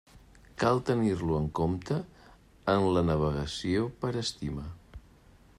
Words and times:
Cal 0.61 0.79
tenir-lo 0.89 1.35
en 1.41 1.45
compte 1.59 1.99
en 2.75 2.89
la 2.97 3.07
navegació 3.13 3.87
per 4.03 4.15
estima. 4.27 4.69